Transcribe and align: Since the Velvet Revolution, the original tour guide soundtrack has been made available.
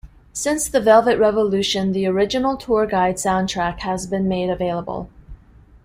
Since 0.33 0.67
the 0.67 0.79
Velvet 0.81 1.19
Revolution, 1.19 1.91
the 1.91 2.07
original 2.07 2.57
tour 2.57 2.87
guide 2.87 3.17
soundtrack 3.17 3.81
has 3.81 4.07
been 4.07 4.27
made 4.27 4.49
available. 4.49 5.11